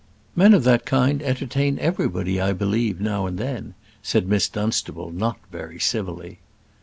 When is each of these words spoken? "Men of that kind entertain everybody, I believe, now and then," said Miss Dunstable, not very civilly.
"Men 0.35 0.55
of 0.55 0.63
that 0.63 0.83
kind 0.83 1.21
entertain 1.21 1.77
everybody, 1.77 2.41
I 2.41 2.53
believe, 2.53 2.99
now 2.99 3.27
and 3.27 3.37
then," 3.37 3.75
said 4.01 4.27
Miss 4.27 4.49
Dunstable, 4.49 5.11
not 5.11 5.37
very 5.51 5.77
civilly. 5.79 6.39